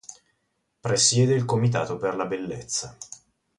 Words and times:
Presiede 0.81 1.35
il 1.35 1.45
Comitato 1.45 1.97
per 1.97 2.15
la 2.15 2.25
Bellezza. 2.25 2.97